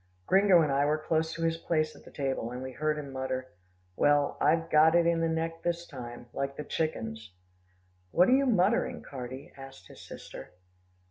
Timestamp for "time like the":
5.85-6.63